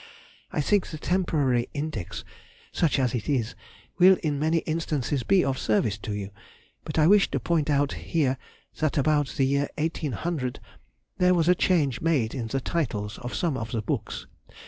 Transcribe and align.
I 0.51 0.61
think 0.61 0.87
the 0.87 0.97
temporary 0.97 1.69
index 1.75 2.25
(such 2.71 2.97
as 2.97 3.13
it 3.13 3.29
is) 3.29 3.53
will 3.99 4.17
in 4.23 4.39
many 4.39 4.63
instances 4.65 5.21
be 5.21 5.45
of 5.45 5.59
service 5.59 5.99
to 5.99 6.13
you, 6.15 6.31
but 6.83 6.97
I 6.97 7.05
wish 7.05 7.29
to 7.29 7.39
point 7.39 7.69
out 7.69 7.93
here 7.93 8.39
that 8.79 8.97
about 8.97 9.27
the 9.37 9.45
year 9.45 9.67
1800 9.77 10.59
there 11.19 11.35
was 11.35 11.47
a 11.47 11.53
change 11.53 12.01
made 12.01 12.33
in 12.33 12.47
the 12.47 12.59
titles 12.59 13.19
of 13.19 13.35
some 13.35 13.55
of 13.55 13.69
the 13.69 13.81
books. 13.83 14.25